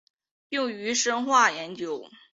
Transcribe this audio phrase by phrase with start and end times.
[0.49, 2.09] 用于生化研究。